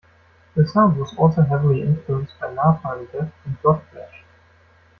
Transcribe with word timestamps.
The 0.55 0.65
sound 0.67 0.97
was 0.97 1.15
also 1.15 1.43
heavily 1.43 1.83
influenced 1.83 2.33
by 2.39 2.47
Napalm 2.55 3.11
Death 3.11 3.31
and 3.45 3.61
Godflesh. 3.61 4.23